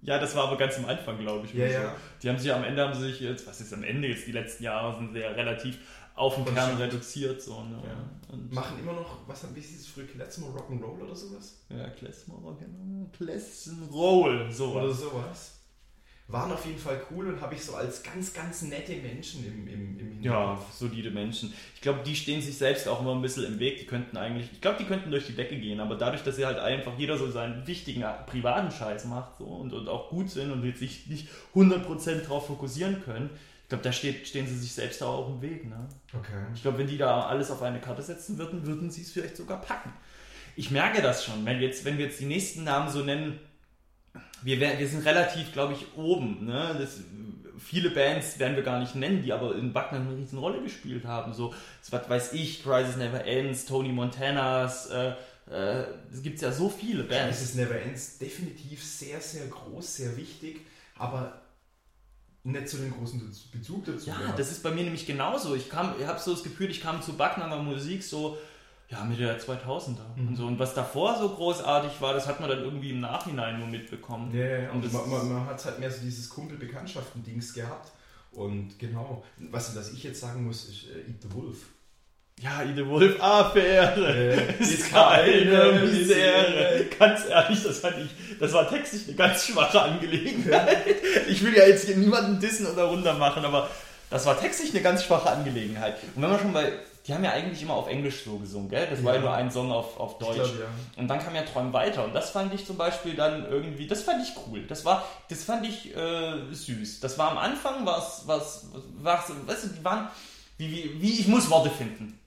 [0.03, 1.55] Ja, das war aber ganz am Anfang, glaube ich.
[1.55, 1.73] Ja, so.
[1.73, 1.97] ja.
[2.23, 4.33] Die haben sich am Ende, haben sie sich jetzt, was ist am Ende jetzt, die
[4.33, 5.79] letzten Jahre sind sie ja relativ
[6.15, 7.41] auf den Kern reduziert.
[7.43, 7.83] So, ne?
[7.85, 8.33] Ja.
[8.33, 11.65] Und, Machen immer noch, was haben wir dieses früher Klezmer Rock'n'Roll oder sowas?
[11.71, 13.11] ja, Klezmer, genau.
[13.17, 14.85] Klessen Roll, sowas.
[14.85, 15.56] Oder sowas.
[16.29, 19.69] Waren auf jeden Fall cool und habe ich so als ganz, ganz nette Menschen im,
[19.69, 21.55] im, im Ja, solide Menschen.
[21.77, 23.79] Ich glaube, die stehen sich selbst auch immer ein bisschen im Weg.
[23.79, 26.45] Die könnten eigentlich, ich glaube, die könnten durch die Decke gehen, aber dadurch, dass sie
[26.45, 30.29] halt einfach jeder so seinen wichtigen äh, privaten Scheiß macht so, und, und auch gut
[30.29, 33.31] sind und jetzt sich nicht 100% darauf fokussieren können,
[33.67, 35.69] ich glaube, da steht, stehen sie sich selbst auch auf dem Weg.
[35.69, 35.89] Ne?
[36.13, 36.47] Okay.
[36.55, 39.37] Ich glaube, wenn die da alles auf eine Karte setzen würden, würden sie es vielleicht
[39.37, 39.93] sogar packen.
[40.55, 43.41] Ich merke das schon, wenn jetzt, wenn wir jetzt die nächsten Namen so nennen,
[44.43, 46.45] wir, wir sind relativ, glaube ich, oben.
[46.47, 46.77] Ne?
[46.79, 47.01] Das,
[47.59, 51.05] viele Bands werden wir gar nicht nennen, die aber in Backen eine riesen Rolle gespielt
[51.05, 51.33] haben.
[51.33, 51.55] So,
[51.91, 55.15] was weiß ich, Crisis Never Ends, Tony Montanas, äh,
[55.51, 57.41] äh, es gibt ja so viele Bands.
[57.41, 60.61] ist Never Ends definitiv sehr, sehr groß, sehr wichtig,
[60.97, 61.41] aber
[62.43, 63.21] nicht so den großen
[63.53, 64.09] Bezug dazu.
[64.09, 64.39] Ja, gehabt.
[64.39, 65.55] das ist bei mir nämlich genauso.
[65.55, 68.39] Ich kam, ich habe so das Gefühl, ich kam zu Backnanger Musik so,
[68.89, 70.29] ja, Mitte der 2000er Mhm.
[70.29, 70.47] und so.
[70.47, 74.33] Und was davor so großartig war, das hat man dann irgendwie im Nachhinein nur mitbekommen.
[74.35, 74.71] Ja, ja, ja.
[74.71, 77.91] Und man, man, man hat halt mehr so dieses Kumpel-Bekanntschaften-Dings gehabt.
[78.33, 81.57] Und genau, was, was ich jetzt sagen muss, ist äh, Eat the Wolf.
[82.39, 84.15] Ja, Ide Wolf, Affäre.
[84.15, 86.85] Äh, Ist keine Misere.
[86.99, 90.85] Ganz ehrlich, das fand ich, das war textlich eine ganz schwache Angelegenheit.
[91.29, 93.71] Ich will ja jetzt hier niemanden dissen oder runter machen, aber
[94.11, 95.97] das war textlich eine ganz schwache Angelegenheit.
[96.15, 96.75] Und wenn man schon bei,
[97.07, 98.87] die haben ja eigentlich immer auf Englisch so gesungen, gell?
[98.91, 99.27] Das war ja Ja.
[99.27, 100.35] nur ein Song auf, auf Deutsch.
[100.35, 100.67] glaub, ja.
[100.97, 102.05] Und dann kam ja Träum weiter.
[102.05, 104.65] Und das fand ich zum Beispiel dann irgendwie, das fand ich cool.
[104.67, 107.01] Das war, das fand ich äh, süß.
[107.01, 108.67] Das war am Anfang was, was,
[108.99, 110.09] was, weißt du, die waren,
[110.59, 112.19] wie, wie, wie ich muss Worte finden.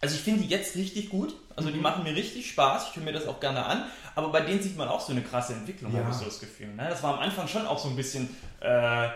[0.00, 1.34] Also ich finde die jetzt richtig gut.
[1.56, 1.82] Also die Mhm.
[1.82, 2.88] machen mir richtig Spaß.
[2.90, 3.84] Ich höre mir das auch gerne an.
[4.16, 6.00] Aber bei denen sieht man auch so eine krasse Entwicklung, Ja.
[6.00, 6.68] habe ich so das Gefühl.
[6.74, 6.86] Ne?
[6.88, 8.28] Das war am Anfang schon auch so ein bisschen
[8.60, 9.08] äh,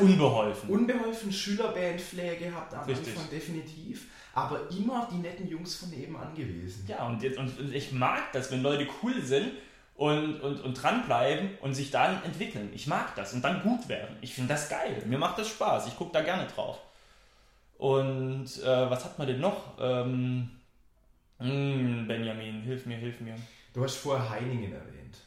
[0.00, 0.70] unbeholfen.
[0.70, 3.14] unbeholfen Schülerband-Flair gehabt am Richtig.
[3.14, 4.06] Anfang, definitiv.
[4.32, 6.84] Aber immer die netten Jungs von nebenan gewesen.
[6.86, 9.50] Ja, und, jetzt, und und ich mag das, wenn Leute cool sind
[9.96, 12.70] und, und, und dranbleiben und sich dann entwickeln.
[12.72, 14.16] Ich mag das und dann gut werden.
[14.20, 15.02] Ich finde das geil.
[15.06, 15.88] Mir macht das Spaß.
[15.88, 16.78] Ich gucke da gerne drauf.
[17.76, 19.76] Und äh, was hat man denn noch?
[19.80, 20.50] Ähm,
[21.38, 23.34] mh, Benjamin, hilf mir, hilf mir.
[23.74, 25.18] Du hast vorher Heiningen erwähnt.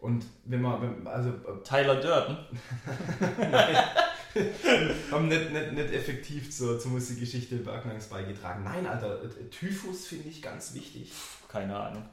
[0.00, 2.38] Und wenn man, also äh, Tyler Durden.
[5.10, 8.62] haben nicht, nicht, nicht effektiv zur, zur Musikgeschichte Bergnangs beigetragen.
[8.64, 11.12] Nein, Alter, äh, Typhus finde ich ganz wichtig.
[11.48, 12.08] Keine Ahnung.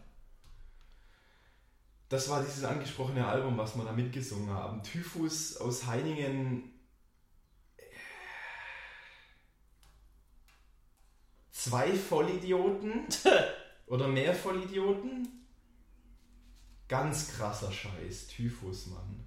[2.10, 4.82] Das war dieses angesprochene Album, was wir da mitgesungen haben.
[4.82, 6.71] Typhus aus Heiningen.
[11.52, 13.06] Zwei Vollidioten
[13.88, 15.37] oder mehr Vollidioten.
[16.88, 18.28] Ganz krasser Scheiß.
[18.28, 19.26] Typhus, Mann.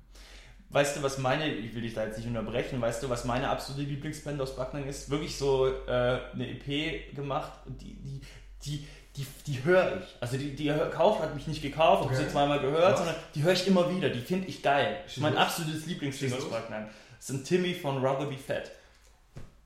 [0.71, 3.49] Weißt du, was meine, ich will dich da jetzt nicht unterbrechen, weißt du, was meine
[3.49, 5.11] absolute Lieblingsband aus Backnang ist?
[5.11, 8.21] Wirklich so äh, eine EP gemacht und die, die,
[8.65, 10.17] die, die, die höre ich.
[10.21, 12.25] Also die, die kauft, hat mich nicht gekauft, habe Okay.
[12.25, 12.99] sie zweimal gehört, Was?
[12.99, 14.11] sondern die höre ich immer wieder.
[14.11, 15.03] Die finde ich geil.
[15.09, 15.43] Schieß mein los.
[15.43, 16.49] absolutes Lieblingsding aus.
[16.49, 16.89] Backnang.
[17.17, 18.71] Das sind Timmy von Rather Be Fat.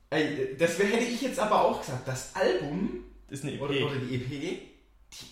[0.09, 2.07] Ey, das hätte ich jetzt aber auch gesagt.
[2.07, 3.61] Das Album ist eine EP.
[3.61, 4.61] oder, oder die EP,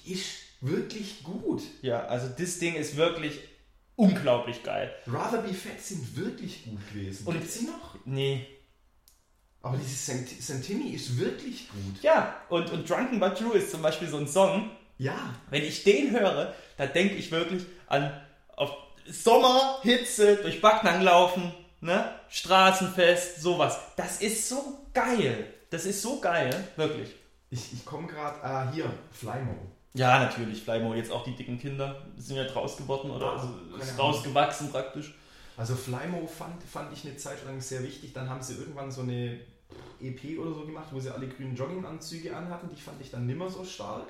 [0.06, 1.62] die ist wirklich gut.
[1.82, 3.40] Ja, also das Ding ist wirklich
[3.96, 4.94] unglaublich geil.
[5.08, 7.28] Rather Be Fat sind wirklich gut gewesen.
[7.28, 7.96] Und- Gibt's sie noch?
[8.06, 8.48] Nee.
[9.62, 12.02] Aber dieses Sant- Santini ist wirklich gut.
[12.02, 15.34] Ja, und, und Drunken But True ist zum Beispiel so ein Song, Ja.
[15.50, 18.12] wenn ich den höre, da denke ich wirklich an
[18.56, 18.72] auf
[19.06, 22.10] Sommer, Hitze, durch Backnang laufen, ne?
[22.30, 23.78] Straßenfest, sowas.
[23.98, 25.54] Das ist so geil.
[25.70, 27.10] Das ist so geil, wirklich.
[27.50, 29.56] Ich, ich komme gerade, ah, hier, Flymo.
[29.94, 33.50] Ja, natürlich, Flymo, jetzt auch die dicken Kinder sind ja draus geworden oder Ah, also
[33.80, 35.14] ist rausgewachsen praktisch.
[35.56, 38.12] Also Flymo fand, fand ich eine Zeit lang sehr wichtig.
[38.14, 39.40] Dann haben sie irgendwann so eine
[40.02, 42.70] EP oder so gemacht, wo sie alle grünen Jogginganzüge anhatten.
[42.76, 44.08] Die fand ich dann nimmer so stark.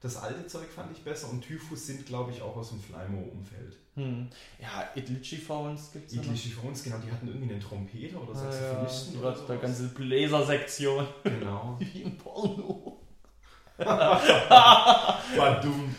[0.00, 3.76] Das alte Zeug fand ich besser und Typhus sind, glaube ich, auch aus dem Flymo-Umfeld.
[3.96, 4.28] Hm.
[4.58, 6.24] Ja, Itlichi Phones ja noch.
[6.24, 9.60] Igli Chiffons, genau, die hatten irgendwie einen Trompeter oder Ah, ja, Saxophonisten oder der sowas.
[9.60, 11.06] ganze Bläsersektion.
[11.22, 11.76] Genau.
[11.80, 12.89] Wie im Porno.
[15.36, 15.94] War dumm.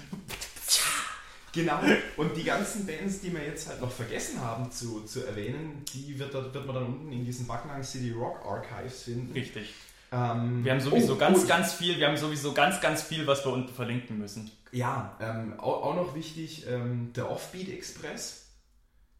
[1.53, 1.79] Genau,
[2.15, 6.17] und die ganzen Bands, die wir jetzt halt noch vergessen haben zu, zu erwähnen, die
[6.17, 9.33] wird, wird man dann unten in diesen Backnang City Rock Archives finden.
[9.33, 9.73] Richtig.
[10.13, 13.27] Ähm, Wir haben sowieso oh, ganz, oh, ganz viel, wir haben sowieso ganz, ganz viel,
[13.27, 14.49] was wir unten verlinken müssen.
[14.71, 18.47] Ja, ähm, auch, auch noch wichtig, ähm, der Offbeat Express,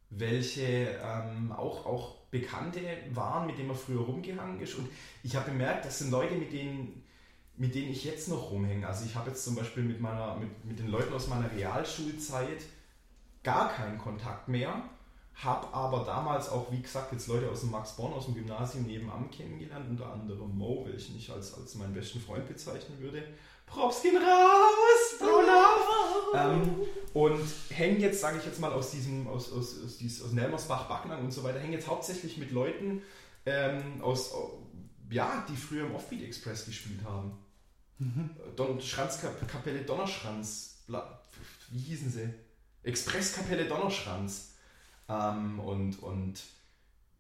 [0.10, 2.80] welche ähm, auch, auch Bekannte
[3.14, 4.76] waren, mit denen man früher rumgehangen ist.
[4.76, 4.90] Und
[5.24, 7.01] ich habe bemerkt, das sind Leute, mit denen,
[7.58, 8.88] mit denen ich jetzt noch rumhänge.
[8.88, 12.64] Also ich habe jetzt zum Beispiel mit, meiner, mit, mit den Leuten aus meiner Realschulzeit
[13.44, 14.84] gar keinen Kontakt mehr.
[15.36, 18.86] Habe aber damals auch, wie gesagt, jetzt Leute aus dem Max Born, aus dem Gymnasium
[18.86, 23.24] nebenan kennengelernt, unter anderem Mo, welchen ich als, als meinen besten Freund bezeichnen würde.
[23.66, 26.54] Props gehen raus, Brunner!
[26.54, 26.76] ähm,
[27.14, 30.88] und hängen jetzt, sage ich jetzt mal, aus diesem, aus, aus, aus, dies, aus Nelmersbach,
[30.88, 33.02] Backnang und so weiter, hängen jetzt hauptsächlich mit Leuten
[33.46, 34.34] ähm, aus,
[35.12, 37.34] ja, die früher im Offbeat Express gespielt haben.
[38.56, 41.22] Don, Schranzkapelle Donnerschranz, bla,
[41.70, 42.34] wie hießen sie?
[42.84, 44.56] Expresskapelle Donnerschranz.
[45.08, 46.42] Ähm, und, und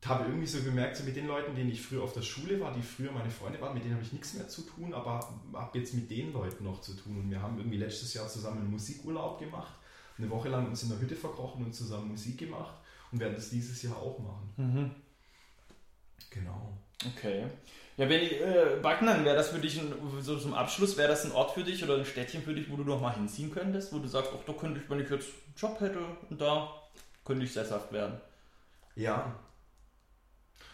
[0.05, 2.73] habe irgendwie so gemerkt, so mit den Leuten, denen ich früher auf der Schule war,
[2.73, 5.19] die früher meine Freunde waren, mit denen habe ich nichts mehr zu tun, aber
[5.53, 7.19] habe jetzt mit den Leuten noch zu tun.
[7.19, 9.75] Und wir haben irgendwie letztes Jahr zusammen einen Musikurlaub gemacht,
[10.17, 12.73] eine Woche lang uns in der Hütte verkrochen und zusammen Musik gemacht
[13.11, 14.53] und werden das dieses Jahr auch machen.
[14.57, 14.91] Mhm.
[16.31, 16.77] Genau.
[17.05, 17.45] Okay.
[17.97, 21.33] Ja, wenn äh, Backnang, wäre das für dich ein, so zum Abschluss, wäre das ein
[21.33, 23.99] Ort für dich oder ein Städtchen für dich, wo du noch mal hinziehen könntest, wo
[23.99, 25.99] du sagst, ach, da könnte ich, wenn ich jetzt einen Job hätte
[26.29, 26.71] und da
[27.25, 28.19] könnte ich sesshaft werden.
[28.95, 29.35] Ja.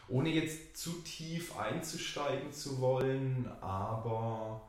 [0.09, 4.61] Ohne jetzt zu tief einzusteigen zu wollen, aber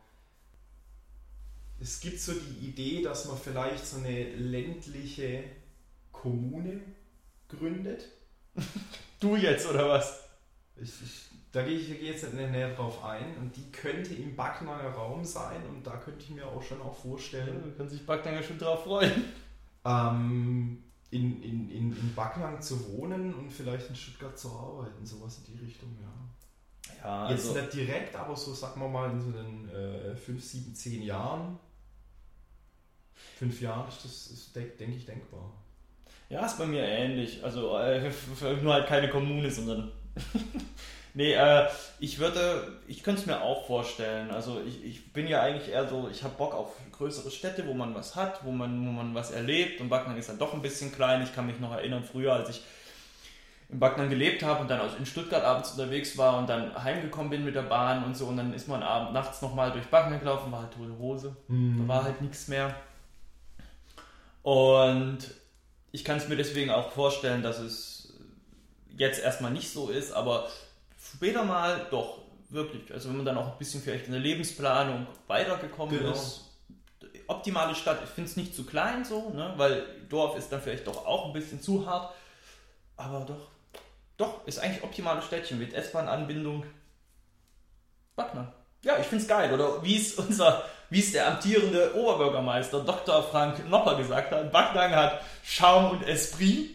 [1.80, 5.44] es gibt so die Idee, dass man vielleicht so eine ländliche
[6.12, 6.80] Kommune
[7.48, 8.04] gründet.
[9.20, 10.27] Du jetzt oder was?
[10.80, 14.90] Ich, ich, da gehe ich, jetzt nicht näher drauf ein und die könnte im Backnanger
[14.90, 18.34] Raum sein und da könnte ich mir auch schon auch vorstellen, Da kann sich Backnang
[18.34, 19.24] ja schon drauf freuen.
[19.84, 25.38] ähm, in, in, in, in Backnang zu wohnen und vielleicht in Stuttgart zu arbeiten, sowas
[25.38, 26.08] in die Richtung, ja.
[27.02, 30.42] Ja, Jetzt also, nicht direkt, aber so sagen wir mal in so den äh, 5,
[30.44, 31.58] 7, 10 Jahren.
[33.38, 35.52] Fünf Jahren ist das, ist, denk, denke ich, denkbar.
[36.28, 37.42] ja, ist bei mir ähnlich.
[37.44, 38.10] Also äh,
[38.62, 39.92] nur halt keine Kommune, sondern.
[41.14, 41.66] nee, äh,
[42.00, 44.30] ich würde, ich könnte es mir auch vorstellen.
[44.30, 47.74] Also ich, ich bin ja eigentlich eher so, ich habe Bock auf größere Städte, wo
[47.74, 49.80] man was hat, wo man, wo man was erlebt.
[49.80, 51.22] Und Backnang ist dann doch ein bisschen klein.
[51.22, 52.62] Ich kann mich noch erinnern, früher, als ich
[53.70, 57.28] in Backnang gelebt habe und dann aus- in Stuttgart abends unterwegs war und dann heimgekommen
[57.30, 60.20] bin mit der Bahn und so und dann ist man abends nachts nochmal durch Backnang
[60.20, 61.36] gelaufen, war halt tote Hose.
[61.48, 62.74] Da war halt nichts mehr.
[64.42, 65.18] Und
[65.92, 67.97] ich kann es mir deswegen auch vorstellen, dass es
[68.98, 70.48] jetzt erstmal nicht so ist, aber
[71.14, 72.18] später mal doch,
[72.50, 72.92] wirklich.
[72.92, 76.12] Also wenn man dann auch ein bisschen vielleicht in der Lebensplanung weitergekommen Genau.
[76.12, 76.44] ist.
[77.26, 79.52] Optimale Stadt, ich finde es nicht zu klein so, ne?
[79.56, 82.14] weil Dorf ist dann vielleicht doch auch ein bisschen zu hart.
[82.96, 83.48] Aber doch,
[84.16, 86.64] doch, ist eigentlich optimales Städtchen mit S-Bahn-Anbindung.
[88.16, 88.52] Backner.
[88.82, 89.52] Ja, ich finde es geil.
[89.52, 93.22] Oder wie es unser, wie es der amtierende Oberbürgermeister Dr.
[93.22, 96.70] Frank Nopper gesagt hat, Backnang hat Charme und Esprit.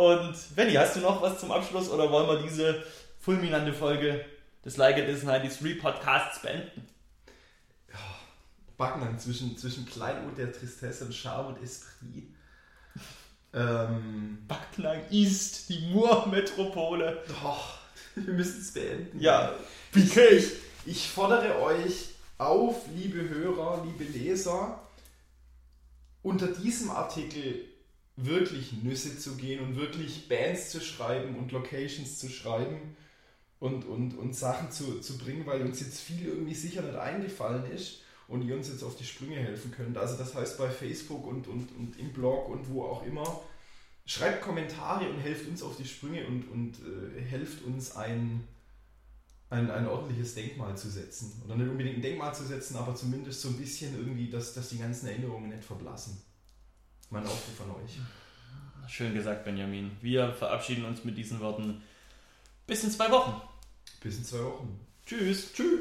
[0.00, 2.82] Und Benny, hast du noch was zum Abschluss oder wollen wir diese
[3.18, 4.24] fulminante Folge
[4.64, 6.88] des Like It Is 93 Podcasts beenden?
[8.78, 12.34] Backnang zwischen, zwischen Kleinod der Tristesse und Charme und Esprit.
[13.52, 17.22] Ähm, Backnang ist die Murmetropole.
[17.42, 17.74] doch,
[18.14, 19.20] wir müssen es beenden.
[19.20, 19.52] Ja,
[19.94, 20.52] Ich, ich,
[20.86, 24.80] ich fordere euch auf, liebe Hörer, liebe Leser,
[26.22, 27.66] unter diesem Artikel
[28.16, 32.96] wirklich Nüsse zu gehen und wirklich Bands zu schreiben und Locations zu schreiben
[33.58, 37.70] und, und, und Sachen zu, zu bringen, weil uns jetzt viel irgendwie sicher nicht eingefallen
[37.70, 39.98] ist und ihr uns jetzt auf die Sprünge helfen könnt.
[39.98, 43.42] Also das heißt bei Facebook und, und, und im Blog und wo auch immer,
[44.06, 48.46] schreibt Kommentare und helft uns auf die Sprünge und, und äh, helft uns ein,
[49.50, 51.42] ein, ein ordentliches Denkmal zu setzen.
[51.44, 54.70] Oder nicht unbedingt ein Denkmal zu setzen, aber zumindest so ein bisschen irgendwie, dass, dass
[54.70, 56.20] die ganzen Erinnerungen nicht verblassen.
[57.10, 57.98] Mein Aufruf an euch.
[58.88, 59.90] Schön gesagt, Benjamin.
[60.00, 61.82] Wir verabschieden uns mit diesen Worten.
[62.66, 63.40] Bis in zwei Wochen.
[64.00, 64.80] Bis in zwei Wochen.
[65.04, 65.52] Tschüss.
[65.52, 65.80] Tschüss.